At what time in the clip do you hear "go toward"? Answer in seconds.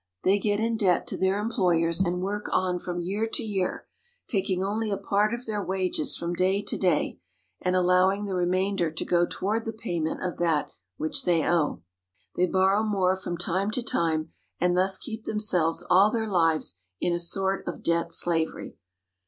9.05-9.63